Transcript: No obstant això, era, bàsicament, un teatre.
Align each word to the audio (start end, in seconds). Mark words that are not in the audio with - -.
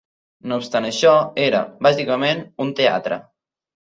No 0.51 0.55
obstant 0.59 0.85
això, 0.87 1.11
era, 1.43 1.59
bàsicament, 1.87 2.41
un 2.65 2.73
teatre. 2.81 3.19